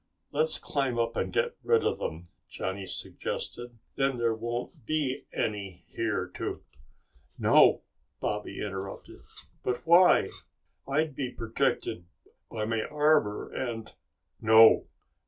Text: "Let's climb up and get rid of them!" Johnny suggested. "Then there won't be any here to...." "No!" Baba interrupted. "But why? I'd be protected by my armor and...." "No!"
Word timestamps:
"Let's 0.31 0.57
climb 0.57 0.97
up 0.97 1.15
and 1.15 1.31
get 1.31 1.57
rid 1.61 1.85
of 1.85 1.99
them!" 1.99 2.29
Johnny 2.49 2.87
suggested. 2.87 3.77
"Then 3.97 4.17
there 4.17 4.33
won't 4.33 4.87
be 4.87 5.25
any 5.31 5.85
here 5.89 6.25
to...." 6.37 6.63
"No!" 7.37 7.83
Baba 8.19 8.49
interrupted. 8.49 9.19
"But 9.61 9.85
why? 9.85 10.31
I'd 10.87 11.15
be 11.15 11.29
protected 11.29 12.05
by 12.49 12.65
my 12.65 12.81
armor 12.85 13.51
and...." 13.53 13.93
"No!" 14.41 14.87